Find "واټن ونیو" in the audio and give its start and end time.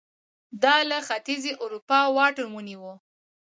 2.15-2.91